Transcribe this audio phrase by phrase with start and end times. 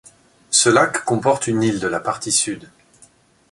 [0.49, 2.71] Ce lac comporte une île de la partie Sud.